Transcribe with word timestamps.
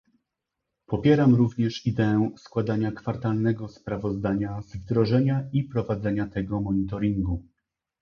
Popieram 0.85 1.35
również 1.35 1.85
ideę 1.85 2.29
składania 2.37 2.91
kwartalnego 2.91 3.67
sprawozdania 3.67 4.61
z 4.61 4.75
wdrażania 4.75 5.49
i 5.53 5.63
prowadzenia 5.63 6.27
tego 6.27 6.61
monitoringu 6.61 7.43